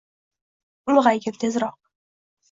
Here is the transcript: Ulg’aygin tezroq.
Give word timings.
Ulg’aygin 0.93 1.35
tezroq. 1.43 1.77